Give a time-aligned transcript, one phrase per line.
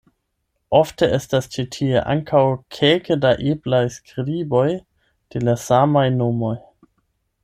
[0.75, 2.41] Ofte estas ĉi tie ankaŭ
[2.77, 4.65] kelke da eblaj skriboj
[5.37, 6.55] de la samaj nomoj.